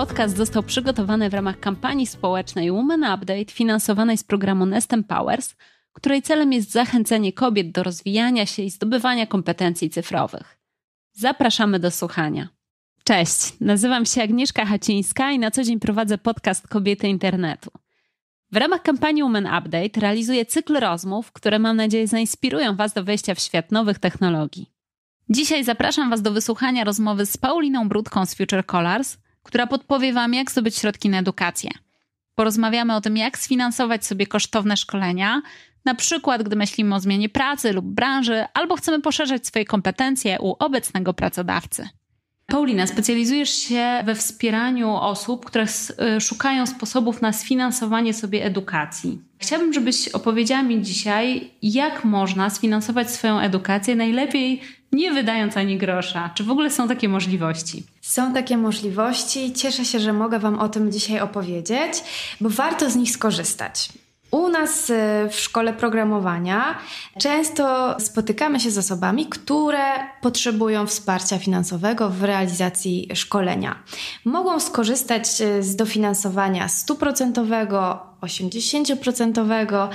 [0.00, 5.54] podcast został przygotowany w ramach kampanii społecznej Women Update finansowanej z programu Nest Empowers,
[5.92, 10.58] której celem jest zachęcenie kobiet do rozwijania się i zdobywania kompetencji cyfrowych.
[11.12, 12.48] Zapraszamy do słuchania.
[13.04, 17.70] Cześć, nazywam się Agnieszka Hacińska i na co dzień prowadzę podcast Kobiety Internetu.
[18.52, 23.34] W ramach kampanii Women Update realizuję cykl rozmów, które mam nadzieję zainspirują Was do wejścia
[23.34, 24.70] w świat nowych technologii.
[25.28, 30.34] Dzisiaj zapraszam Was do wysłuchania rozmowy z Pauliną Brudką z Future Colors, która podpowie Wam,
[30.34, 31.70] jak zdobyć środki na edukację.
[32.34, 35.42] Porozmawiamy o tym, jak sfinansować sobie kosztowne szkolenia,
[35.84, 40.54] na przykład gdy myślimy o zmianie pracy lub branży, albo chcemy poszerzać swoje kompetencje u
[40.58, 41.88] obecnego pracodawcy.
[42.46, 45.66] Paulina, specjalizujesz się we wspieraniu osób, które
[46.16, 49.20] y, szukają sposobów na sfinansowanie sobie edukacji.
[49.38, 56.30] Chciałabym, żebyś opowiedziała mi dzisiaj, jak można sfinansować swoją edukację najlepiej nie wydając ani grosza.
[56.34, 57.82] Czy w ogóle są takie możliwości?
[58.00, 59.52] Są takie możliwości.
[59.52, 61.92] Cieszę się, że mogę Wam o tym dzisiaj opowiedzieć,
[62.40, 63.88] bo warto z nich skorzystać.
[64.30, 64.94] U nas y,
[65.30, 66.78] w szkole programowania
[67.18, 69.84] często spotykamy się z osobami, które
[70.22, 73.82] potrzebują wsparcia finansowego w realizacji szkolenia.
[74.24, 79.88] Mogą skorzystać y, z dofinansowania 100%, 80%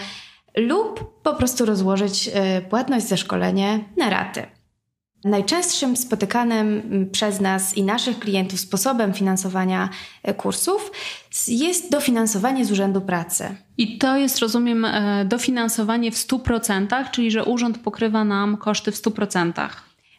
[0.57, 2.31] lub po prostu rozłożyć y,
[2.69, 4.54] płatność za szkolenie na raty.
[5.25, 9.89] Najczęstszym spotykanym przez nas i naszych klientów sposobem finansowania
[10.23, 10.91] e, kursów
[11.47, 13.55] jest dofinansowanie z Urzędu Pracy.
[13.77, 18.95] I to jest, rozumiem, e, dofinansowanie w 100%, czyli że urząd pokrywa nam koszty w
[18.95, 19.69] 100%.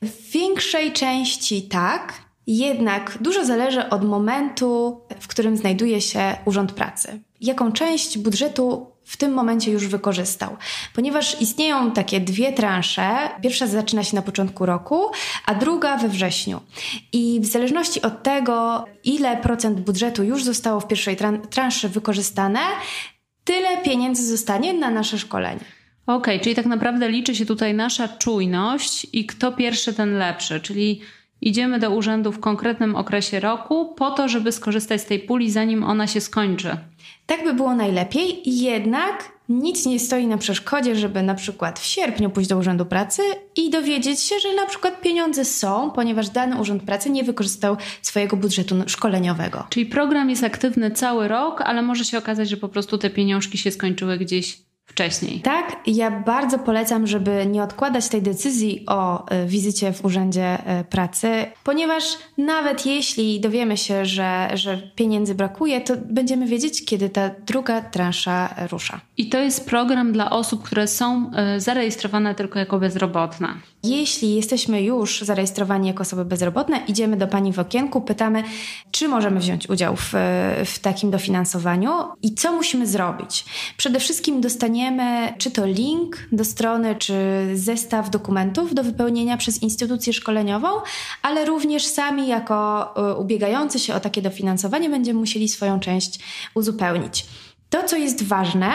[0.02, 2.12] W większej części tak,
[2.46, 7.20] jednak dużo zależy od momentu, w którym znajduje się Urząd Pracy.
[7.40, 10.56] Jaką część budżetu w tym momencie już wykorzystał.
[10.94, 13.30] Ponieważ istnieją takie dwie transze.
[13.42, 15.10] Pierwsza zaczyna się na początku roku,
[15.46, 16.60] a druga we wrześniu.
[17.12, 21.16] I w zależności od tego, ile procent budżetu już zostało w pierwszej
[21.50, 22.60] transzy wykorzystane,
[23.44, 25.60] tyle pieniędzy zostanie na nasze szkolenie.
[26.06, 30.60] Okej, okay, czyli tak naprawdę liczy się tutaj nasza czujność i kto pierwszy, ten lepszy.
[30.60, 31.00] Czyli
[31.40, 35.84] idziemy do urzędu w konkretnym okresie roku po to, żeby skorzystać z tej puli, zanim
[35.84, 36.76] ona się skończy.
[37.26, 42.30] Tak by było najlepiej, jednak nic nie stoi na przeszkodzie, żeby na przykład w sierpniu
[42.30, 43.22] pójść do Urzędu Pracy
[43.56, 48.36] i dowiedzieć się, że na przykład pieniądze są, ponieważ dany Urząd Pracy nie wykorzystał swojego
[48.36, 49.66] budżetu szkoleniowego.
[49.70, 53.58] Czyli program jest aktywny cały rok, ale może się okazać, że po prostu te pieniążki
[53.58, 55.40] się skończyły gdzieś wcześniej.
[55.40, 60.84] Tak, ja bardzo polecam, żeby nie odkładać tej decyzji o y, wizycie w Urzędzie y,
[60.84, 61.28] Pracy,
[61.64, 62.04] ponieważ
[62.38, 68.54] nawet jeśli dowiemy się, że, że pieniędzy brakuje, to będziemy wiedzieć, kiedy ta druga transza
[68.70, 69.00] rusza.
[69.16, 73.48] I to jest program dla osób, które są zarejestrowane tylko jako bezrobotne.
[73.82, 78.42] Jeśli jesteśmy już zarejestrowani jako osoby bezrobotne, idziemy do pani w okienku, pytamy,
[78.90, 80.12] czy możemy wziąć udział w,
[80.64, 81.90] w takim dofinansowaniu
[82.22, 83.44] i co musimy zrobić.
[83.76, 87.14] Przede wszystkim dostaniemy czy to link do strony, czy
[87.54, 90.68] zestaw dokumentów do wypełnienia przez instytucję szkoleniową,
[91.22, 96.18] ale również sami jako e, ubiegający się o takie dofinansowanie będziemy musieli swoją część
[96.54, 97.26] uzupełnić.
[97.70, 98.70] To, co jest ważne,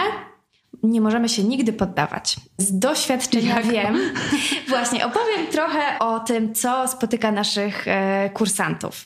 [0.84, 2.36] nie możemy się nigdy poddawać.
[2.58, 3.72] Z doświadczenia Jak?
[3.72, 4.00] wiem.
[4.70, 9.06] Właśnie, opowiem trochę o tym, co spotyka naszych e, kursantów.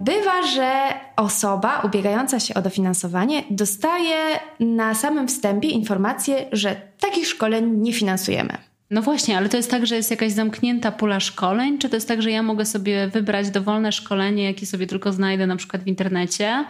[0.00, 0.82] Bywa, że
[1.16, 4.16] osoba ubiegająca się o dofinansowanie dostaje
[4.60, 8.58] na samym wstępie informację, że takich szkoleń nie finansujemy.
[8.90, 12.08] No właśnie, ale to jest tak, że jest jakaś zamknięta pula szkoleń, czy to jest
[12.08, 15.86] tak, że ja mogę sobie wybrać dowolne szkolenie, jakie sobie tylko znajdę na przykład w
[15.86, 16.64] internecie?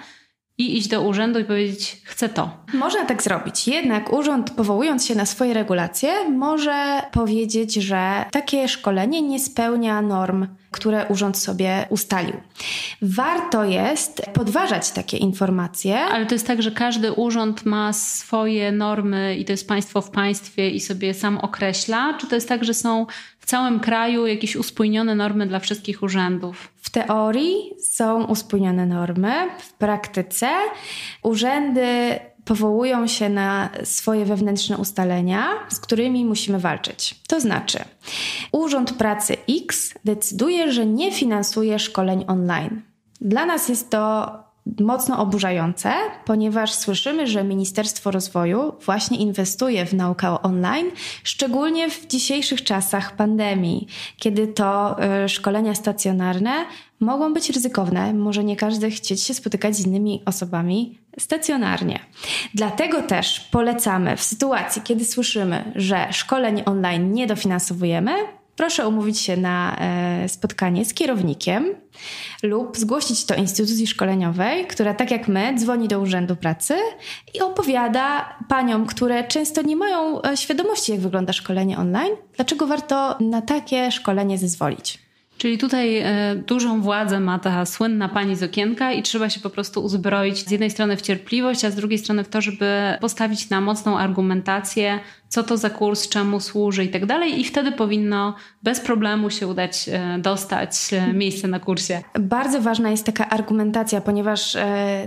[0.61, 2.51] I iść do urzędu i powiedzieć, chcę to.
[2.73, 3.69] Można tak zrobić.
[3.69, 10.47] Jednak urząd, powołując się na swoje regulacje, może powiedzieć, że takie szkolenie nie spełnia norm,
[10.71, 12.37] które urząd sobie ustalił.
[13.03, 16.01] Warto jest podważać takie informacje.
[16.01, 20.11] Ale to jest tak, że każdy urząd ma swoje normy i to jest państwo w
[20.11, 22.19] państwie i sobie sam określa?
[22.21, 23.07] Czy to jest tak, że są
[23.39, 26.69] w całym kraju jakieś uspójnione normy dla wszystkich urzędów?
[26.77, 30.49] W teorii są uspójnione normy, w praktyce
[31.23, 37.15] urzędy powołują się na swoje wewnętrzne ustalenia, z którymi musimy walczyć.
[37.29, 37.79] To znaczy,
[38.53, 42.83] Urząd Pracy X decyduje, że nie finansuje szkoleń online.
[43.21, 44.33] Dla nas jest to
[44.81, 45.93] mocno oburzające,
[46.25, 50.87] ponieważ słyszymy, że Ministerstwo Rozwoju właśnie inwestuje w naukę online,
[51.25, 53.87] szczególnie w dzisiejszych czasach pandemii,
[54.17, 56.65] kiedy to y, szkolenia stacjonarne
[57.01, 58.15] mogą być ryzykowne.
[58.15, 62.01] Może nie każdy chcieć się spotykać z innymi osobami stacjonarnie.
[62.55, 68.13] Dlatego też polecamy w sytuacji, kiedy słyszymy, że szkoleń online nie dofinansowujemy,
[68.57, 71.75] proszę umówić się na e, spotkanie z kierownikiem
[72.43, 76.75] lub zgłosić to instytucji szkoleniowej, która tak jak my dzwoni do Urzędu Pracy
[77.35, 83.17] i opowiada paniom, które często nie mają e, świadomości, jak wygląda szkolenie online, dlaczego warto
[83.21, 85.10] na takie szkolenie zezwolić.
[85.41, 89.51] Czyli tutaj e, dużą władzę ma ta słynna pani z okienka i trzeba się po
[89.51, 92.67] prostu uzbroić z jednej strony w cierpliwość, a z drugiej strony w to, żeby
[93.01, 97.41] postawić na mocną argumentację, co to za kurs, czemu służy i tak dalej.
[97.41, 102.03] I wtedy powinno bez problemu się udać e, dostać e, miejsce na kursie.
[102.21, 104.57] Bardzo ważna jest taka argumentacja, ponieważ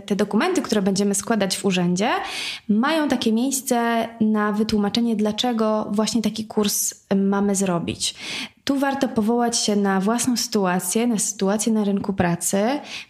[0.06, 2.09] te dokumenty, które będziemy składać w urzędzie,
[2.69, 8.15] mają takie miejsce na wytłumaczenie, dlaczego właśnie taki kurs mamy zrobić.
[8.63, 12.57] Tu warto powołać się na własną sytuację, na sytuację na rynku pracy.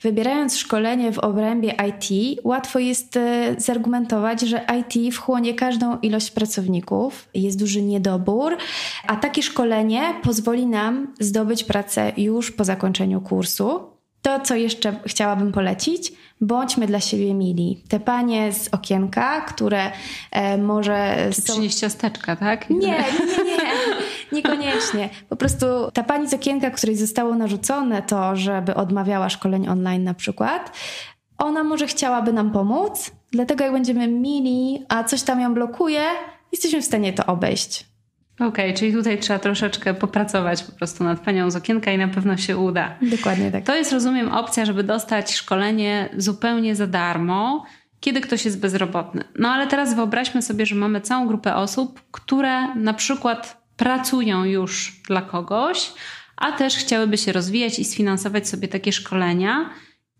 [0.02, 7.30] Wybierając szkolenie w obrębie IT, łatwo jest e, zargumentować, że IT wchłonie każdą ilość pracowników,
[7.34, 8.58] jest duży niedobór,
[9.08, 13.80] a takie szkolenie pozwoli nam zdobyć pracę już po zakończeniu kursu.
[14.22, 17.84] To, co jeszcze chciałabym polecić, bądźmy dla siebie mili.
[17.90, 19.92] Te panie z okienka, które
[20.32, 21.30] e, może.
[21.32, 21.54] Są...
[21.54, 22.70] Przynieść ciasteczka, tak?
[22.70, 23.53] Nie, nie, nie, nie.
[24.33, 25.09] Niekoniecznie.
[25.30, 30.13] Po prostu ta pani z okienka, której zostało narzucone to, żeby odmawiała szkoleń online na
[30.13, 30.77] przykład,
[31.38, 36.03] ona może chciałaby nam pomóc, dlatego jak będziemy mili, a coś tam ją blokuje,
[36.51, 37.85] jesteśmy w stanie to obejść.
[38.35, 42.07] Okej, okay, czyli tutaj trzeba troszeczkę popracować po prostu nad panią z okienka i na
[42.07, 42.95] pewno się uda.
[43.01, 43.63] Dokładnie tak.
[43.63, 47.65] To jest, rozumiem, opcja, żeby dostać szkolenie zupełnie za darmo,
[48.00, 49.24] kiedy ktoś jest bezrobotny.
[49.39, 55.02] No ale teraz wyobraźmy sobie, że mamy całą grupę osób, które na przykład pracują już
[55.08, 55.94] dla kogoś,
[56.36, 59.70] a też chciałyby się rozwijać i sfinansować sobie takie szkolenia.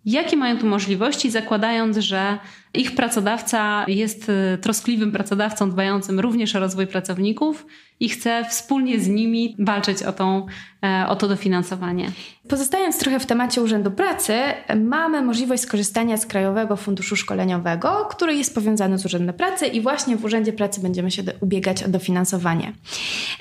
[0.06, 2.38] Jakie mają tu możliwości, zakładając, że
[2.74, 7.66] ich pracodawca jest y, troskliwym pracodawcą, dbającym również o rozwój pracowników
[8.00, 10.46] i chce wspólnie z nimi walczyć o, tą,
[10.84, 12.12] e, o to dofinansowanie?
[12.50, 14.34] Pozostając trochę w temacie Urzędu Pracy,
[14.76, 20.18] mamy możliwość skorzystania z Krajowego Funduszu Szkoleniowego, który jest powiązany z Urzędem Pracy i właśnie
[20.18, 22.74] w Urzędzie Pracy będziemy się ubiegać o dofinansowanie.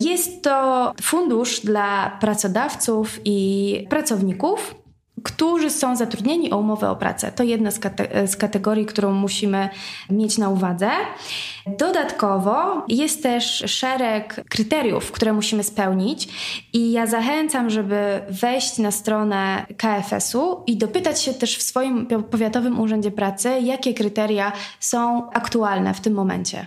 [0.00, 4.81] Jest to fundusz dla pracodawców i pracowników
[5.22, 7.32] którzy są zatrudnieni o umowę o pracę.
[7.32, 9.69] To jedna z, kate z, kategorii, którą musimy
[10.10, 10.90] mieć na uwadze.
[11.78, 16.28] Dodatkowo jest też szereg kryteriów, które musimy spełnić,
[16.72, 22.80] i ja zachęcam, żeby wejść na stronę KFS-u i dopytać się też w swoim powiatowym
[22.80, 26.66] urzędzie pracy, jakie kryteria są aktualne w tym momencie.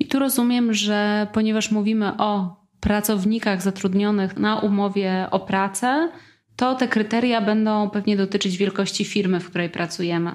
[0.00, 6.08] I tu rozumiem, że ponieważ mówimy o pracownikach zatrudnionych na umowie o pracę,
[6.56, 10.32] to te kryteria będą pewnie dotyczyć wielkości firmy, w której pracujemy.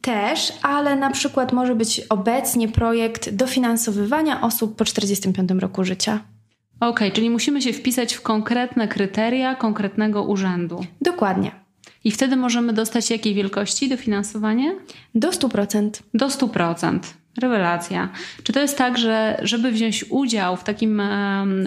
[0.00, 6.20] Też, ale na przykład może być obecnie projekt dofinansowywania osób po 45 roku życia.
[6.80, 10.84] Okej, okay, czyli musimy się wpisać w konkretne kryteria konkretnego urzędu.
[11.00, 11.50] Dokładnie.
[12.04, 14.76] I wtedy możemy dostać jakiej wielkości dofinansowanie?
[15.14, 15.90] Do 100%.
[16.14, 16.98] Do 100%.
[17.38, 18.08] Rewelacja.
[18.42, 21.02] Czy to jest tak, że żeby wziąć udział w takim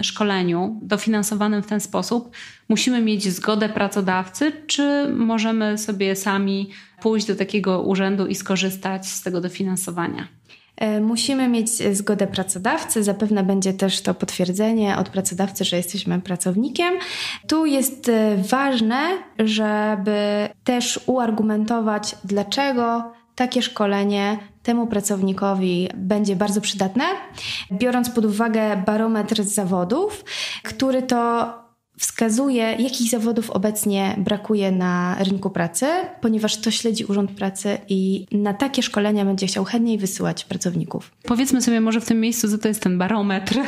[0.02, 2.30] szkoleniu dofinansowanym w ten sposób,
[2.68, 6.70] musimy mieć zgodę pracodawcy, czy możemy sobie sami
[7.02, 10.28] pójść do takiego urzędu i skorzystać z tego dofinansowania?
[10.76, 16.94] E, musimy mieć zgodę pracodawcy, zapewne będzie też to potwierdzenie od pracodawcy, że jesteśmy pracownikiem.
[17.48, 18.98] Tu jest e, ważne,
[19.38, 27.04] żeby też uargumentować, dlaczego takie szkolenie temu pracownikowi będzie bardzo przydatne,
[27.72, 30.24] biorąc pod uwagę barometr zawodów,
[30.62, 31.52] który to
[31.98, 35.86] wskazuje, jakich zawodów obecnie brakuje na rynku pracy,
[36.20, 41.10] ponieważ to śledzi Urząd Pracy i na takie szkolenia będzie chciał chętniej wysyłać pracowników.
[41.22, 43.58] Powiedzmy sobie może w tym miejscu, co to jest ten barometr.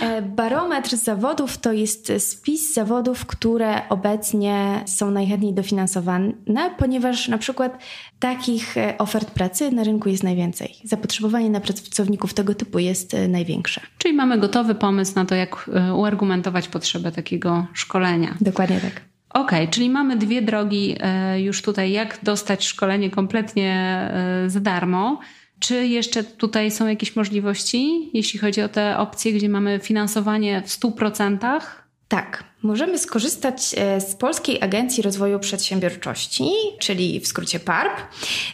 [0.00, 6.32] E, barometr zawodów to jest spis zawodów, które obecnie są najchętniej dofinansowane,
[6.78, 7.78] ponieważ na przykład
[8.18, 10.74] takich e, ofert pracy na rynku jest najwięcej.
[10.84, 13.80] Zapotrzebowanie na pracowników tego typu jest e, największe.
[13.98, 18.34] Czyli mamy gotowy pomysł na to, jak uargumentować potrzebę takiego szkolenia.
[18.40, 19.00] Dokładnie tak.
[19.30, 20.96] Okej, okay, czyli mamy dwie drogi
[21.36, 24.08] już tutaj, jak dostać szkolenie kompletnie
[24.46, 25.18] za darmo.
[25.60, 30.68] Czy jeszcze tutaj są jakieś możliwości, jeśli chodzi o te opcje, gdzie mamy finansowanie w
[30.68, 31.60] 100%?
[32.08, 37.92] Tak, możemy skorzystać e, z Polskiej Agencji Rozwoju Przedsiębiorczości, czyli w skrócie PARP,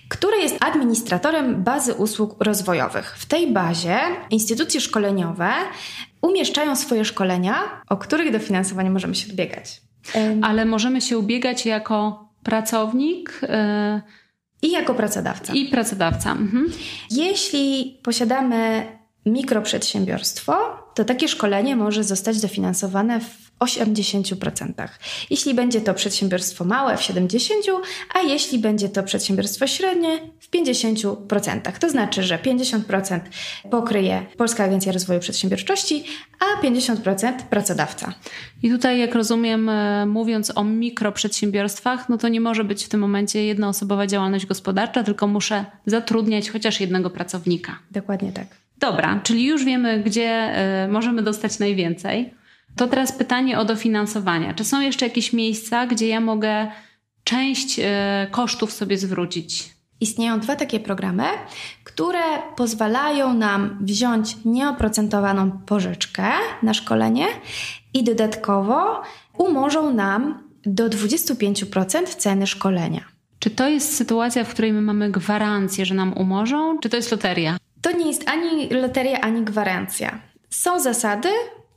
[0.09, 3.17] która jest administratorem bazy usług rozwojowych.
[3.19, 3.99] W tej bazie
[4.31, 5.51] instytucje szkoleniowe
[6.23, 7.55] umieszczają swoje szkolenia,
[7.89, 9.81] o których dofinansowanie możemy się ubiegać.
[10.43, 13.41] Ale możemy się ubiegać jako pracownik.
[13.43, 14.26] Yy
[14.67, 15.53] i jako pracodawca.
[15.53, 16.33] I pracodawca.
[16.33, 16.73] Mhm.
[17.11, 18.87] Jeśli posiadamy
[19.27, 20.53] mikroprzedsiębiorstwo,
[20.95, 24.89] to takie szkolenie może zostać dofinansowane w 80%.
[25.31, 27.51] Jeśli będzie to przedsiębiorstwo małe w 70%,
[28.15, 31.79] a jeśli będzie to przedsiębiorstwo średnie w 50%.
[31.79, 33.21] To znaczy, że 50%
[33.71, 36.05] pokryje Polska Agencja Rozwoju Przedsiębiorczości,
[36.41, 38.15] a 50% pracodawca.
[38.63, 43.01] I tutaj, jak rozumiem, e, mówiąc o mikroprzedsiębiorstwach, no to nie może być w tym
[43.01, 47.79] momencie jednoosobowa działalność gospodarcza, tylko muszę zatrudniać chociaż jednego pracownika.
[47.91, 48.47] Dokładnie tak.
[48.79, 52.35] Dobra, czyli już wiemy, gdzie e, możemy dostać najwięcej.
[52.77, 54.55] To teraz pytanie o dofinansowanie.
[54.55, 56.71] Czy są jeszcze jakieś miejsca, gdzie ja mogę
[57.25, 59.77] część e, kosztów sobie zwrócić?
[60.01, 61.25] Istnieją dwa takie programy,
[61.85, 62.23] które
[62.57, 66.25] pozwalają nam wziąć nieoprocentowaną pożyczkę
[66.63, 67.27] na szkolenie
[67.95, 69.03] i dodatkowo
[69.39, 73.01] umorzą nam do 25% ceny szkolenia.
[73.39, 77.11] Czy to jest sytuacja, w której my mamy gwarancję, że nam umorzą, czy to jest
[77.11, 77.57] loteria?
[77.81, 80.21] To nie jest ani loteria, ani gwarancja.
[80.51, 81.29] Są zasady,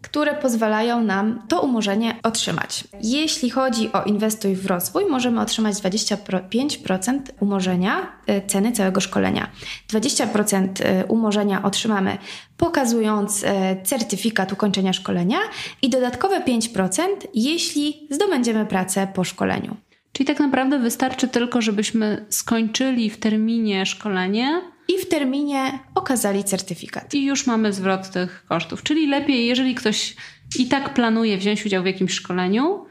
[0.01, 2.84] które pozwalają nam to umorzenie otrzymać.
[3.01, 9.50] Jeśli chodzi o inwestuj w rozwój, możemy otrzymać 25% umorzenia e, ceny całego szkolenia.
[9.89, 12.18] 20% e, umorzenia otrzymamy
[12.58, 15.38] pokazując e, certyfikat ukończenia szkolenia
[15.82, 17.01] i dodatkowe 5%,
[17.34, 19.77] jeśli zdobędziemy pracę po szkoleniu.
[20.12, 27.13] Czyli tak naprawdę wystarczy tylko, żebyśmy skończyli w terminie szkolenie i w terminie okazali certyfikat.
[27.13, 28.84] I już mamy zwrot tych kosztów.
[28.84, 30.15] Czyli lepiej, jeżeli ktoś
[30.60, 32.86] i tak planuje wziąć udział w jakimś szkoleniu,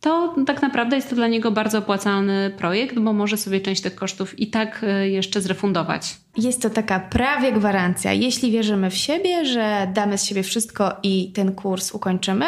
[0.00, 3.94] to tak naprawdę jest to dla niego bardzo opłacalny projekt, bo może sobie część tych
[3.94, 6.16] kosztów i tak e, jeszcze zrefundować.
[6.36, 8.12] Jest to taka prawie gwarancja.
[8.12, 12.46] Jeśli wierzymy w siebie, że damy z siebie wszystko i ten kurs ukończymy,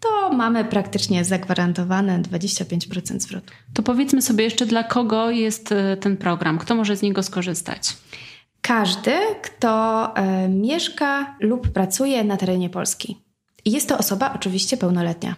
[0.00, 3.52] to mamy praktycznie zagwarantowane 25% zwrotu.
[3.74, 7.96] To powiedzmy sobie jeszcze, dla kogo jest e, ten program, kto może z niego skorzystać?
[8.60, 10.04] Każdy, kto
[10.44, 13.16] y, mieszka lub pracuje na terenie Polski.
[13.64, 15.36] Jest to osoba oczywiście pełnoletnia.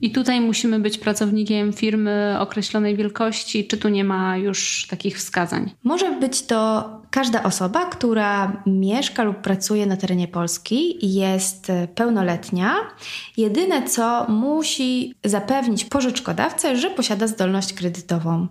[0.00, 5.70] I tutaj musimy być pracownikiem firmy określonej wielkości, czy tu nie ma już takich wskazań?
[5.84, 12.74] Może być to każda osoba, która mieszka lub pracuje na terenie Polski, jest pełnoletnia.
[13.36, 18.46] Jedyne co musi zapewnić pożyczkodawcę, że posiada zdolność kredytową.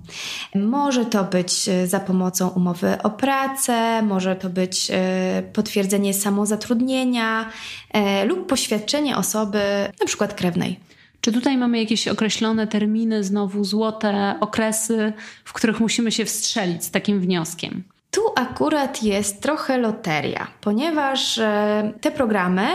[0.55, 7.49] Może to być za pomocą umowy o pracę, może to być e, potwierdzenie samozatrudnienia
[7.91, 9.59] e, lub poświadczenie osoby,
[10.05, 10.79] przykład krewnej.
[11.21, 16.91] Czy tutaj mamy jakieś określone terminy, znowu złote okresy, w których musimy się wstrzelić z
[16.91, 17.83] takim wnioskiem?
[18.17, 22.67] Tu akurat jest trochę loteria, ponieważ e, te programy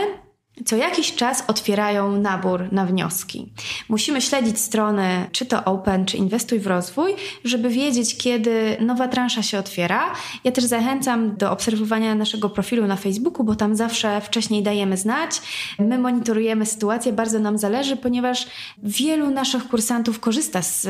[0.65, 3.51] co jakiś czas otwierają nabór na wnioski.
[3.89, 9.43] Musimy śledzić strony, czy to Open, czy Inwestuj w rozwój, żeby wiedzieć, kiedy nowa transza
[9.43, 10.13] się otwiera.
[10.43, 15.41] Ja też zachęcam do obserwowania naszego profilu na Facebooku, bo tam zawsze wcześniej dajemy znać.
[15.79, 18.47] My monitorujemy sytuację, bardzo nam zależy, ponieważ
[18.83, 20.81] wielu naszych kursantów korzysta z,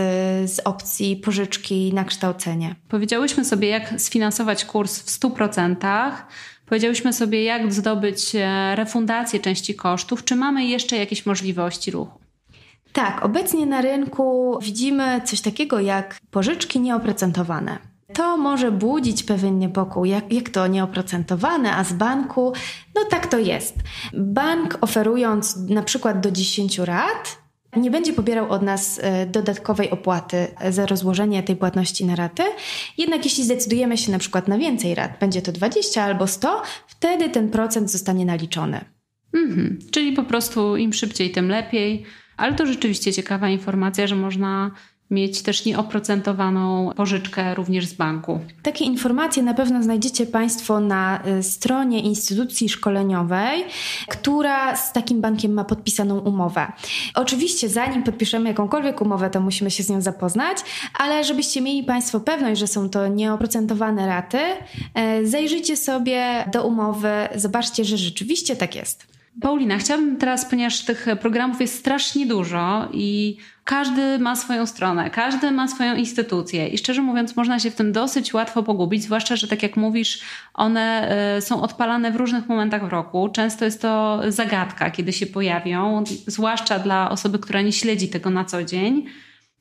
[0.52, 2.76] z opcji pożyczki na kształcenie.
[2.88, 6.12] Powiedziałyśmy sobie, jak sfinansować kurs w 100%.
[6.74, 10.24] Powiedziałyśmy sobie, jak zdobyć e, refundację części kosztów.
[10.24, 12.20] Czy mamy jeszcze jakieś możliwości ruchu?
[12.94, 17.78] Tak, obecnie na rynku widzimy coś takiego jak pożyczki nieoprocentowane.
[18.14, 22.54] To może budzić pewien niepokój, jak, jak to nieoprocentowane, a z banku,
[22.96, 23.76] no tak to jest.
[24.14, 27.43] Bank oferując na przykład do 10 rat,
[27.76, 32.44] nie będzie pobierał od nas e, dodatkowej opłaty za rozłożenie tej płatności na raty.
[32.98, 37.30] Jednak jeśli zdecydujemy się na przykład na więcej rat, będzie to 20 albo 100, wtedy
[37.30, 38.86] ten procent zostanie naliczony.
[39.34, 39.80] Mhm.
[39.92, 42.06] Czyli po prostu im szybciej, tym lepiej.
[42.38, 44.72] Ale to rzeczywiście ciekawa informacja, że można
[45.14, 48.40] mieć też nieoprocentowaną pożyczkę również z banku.
[48.64, 53.66] Takie informacje na pewno znajdziecie Państwo na y, stronie instytucji szkoleniowej,
[54.08, 56.72] która z takim bankiem ma podpisaną umowę.
[57.16, 60.58] Oczywiście, zanim podpiszemy jakąkolwiek umowę, to musimy się z nią zapoznać,
[61.00, 64.38] ale żebyście mieli Państwo pewność, że są to nieoprocentowane raty,
[65.22, 69.13] y, zajrzyjcie sobie do umowy, zobaczcie, że rzeczywiście tak jest.
[69.42, 75.52] Paulina, chciałabym teraz, ponieważ tych programów jest strasznie dużo i każdy ma swoją stronę, każdy
[75.52, 79.48] ma swoją instytucję i szczerze mówiąc, można się w tym dosyć łatwo pogubić, zwłaszcza, że
[79.48, 80.22] tak jak mówisz,
[80.54, 83.30] one e, są odpalane w różnych momentach w roku.
[83.30, 88.46] Często jest to zagadka, kiedy się pojawią, zwłaszcza dla osoby, która nie śledzi tego na
[88.46, 89.06] co dzień.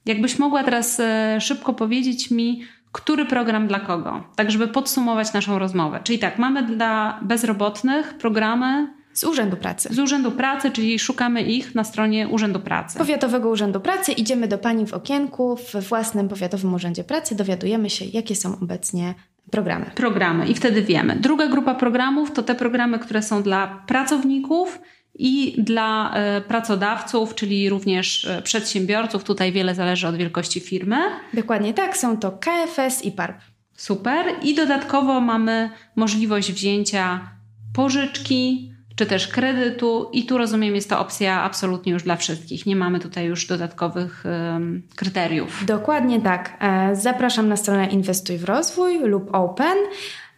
[0.07, 2.62] Jakbyś mogła teraz e, szybko powiedzieć mi,
[2.93, 6.00] który program dla kogo, tak żeby podsumować naszą rozmowę.
[6.05, 9.88] Czyli tak, mamy dla bezrobotnych programy z Urzędu Pracy.
[9.92, 12.99] Z Urzędu Pracy, czyli szukamy ich na stronie Urzędu Pracy.
[12.99, 14.12] Powiatowego Urzędu Pracy.
[14.12, 19.14] Idziemy do pani w okienku w własnym Powiatowym Urzędzie Pracy, dowiadujemy się, jakie są obecnie
[19.50, 19.87] programy.
[19.95, 21.16] Programy i wtedy wiemy.
[21.16, 24.81] Druga grupa programów to te programy, które są dla pracowników
[25.14, 29.25] i dla e, pracodawców, czyli również e, przedsiębiorców.
[29.25, 30.97] Tutaj wiele zależy od wielkości firmy.
[31.35, 33.37] Dokładnie tak, są to KFS i PARP.
[33.76, 34.26] Super.
[34.42, 37.31] I dodatkowo mamy możliwość wzięcia
[37.75, 42.66] pożyczki czy też kredytu, i tu rozumiem, jest to opcja absolutnie już dla wszystkich.
[42.66, 45.64] Nie mamy tutaj już dodatkowych um, kryteriów.
[45.66, 46.56] Dokładnie tak.
[46.61, 49.76] E, zapraszam na stronę Inwestuj w rozwój lub Open.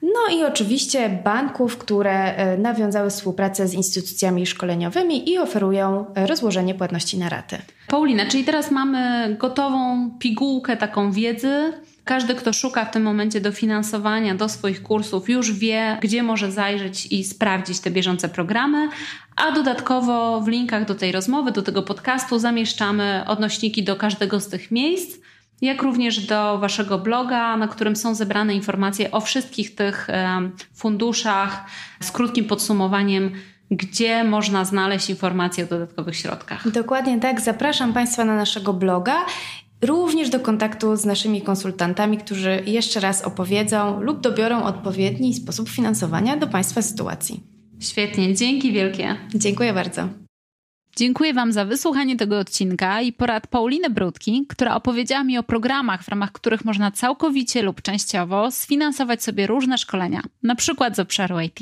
[0.03, 7.19] No i oczywiście banków, które e, nawiązały współpracę z instytucjami szkoleniowymi i oferują rozłożenie płatności
[7.19, 7.59] na raty.
[7.89, 11.73] Paulina, czyli teraz mamy gotową pigułkę taką wiedzy.
[12.05, 17.07] Każdy, kto szuka w tym momencie dofinansowania do swoich kursów, już wie, gdzie może zajrzeć
[17.07, 18.89] i sprawdzić te bieżące programy.
[19.37, 24.49] A dodatkowo w linkach do tej rozmowy, do tego podcastu zamieszczamy odnośniki do każdego z
[24.49, 25.25] tych miejsc
[25.63, 30.09] jak również do Waszego bloga, na którym są zebrane informacje o wszystkich tych
[30.75, 31.65] funduszach
[32.01, 33.33] z krótkim podsumowaniem
[33.71, 36.71] gdzie można znaleźć informacje o dodatkowych środkach.
[36.71, 37.41] Dokładnie tak.
[37.41, 39.15] Zapraszam Państwa na naszego bloga.
[39.85, 46.37] Również do kontaktu z naszymi konsultantami, którzy jeszcze raz opowiedzą lub dobiorą odpowiedni sposób finansowania
[46.37, 47.41] do Państwa sytuacji.
[47.81, 49.17] Świetnie, dzięki wielkie.
[49.35, 50.09] Dziękuję bardzo.
[50.97, 56.03] Dziękuję Wam za wysłuchanie tego odcinka i porad Pauliny Brudki, która opowiedziała mi o programach,
[56.03, 61.41] w ramach których można całkowicie lub częściowo sfinansować sobie różne szkolenia, na przykład z obszaru
[61.41, 61.61] IT.